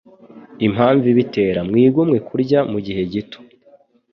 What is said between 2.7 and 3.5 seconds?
mu gihe gito,